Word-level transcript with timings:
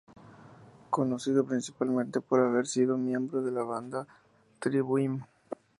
Conocido 0.89 1.45
principalmente 1.45 2.21
por 2.21 2.39
haber 2.39 2.65
sido 2.65 2.97
miembro 2.97 3.43
de 3.43 3.51
la 3.51 3.61
banda 3.61 4.07
Trivium. 4.57 5.21